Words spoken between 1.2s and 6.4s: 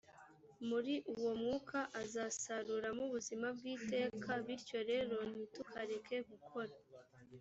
mwuka azasaruramo ubuzima bw iteka bityo rero ntitukareke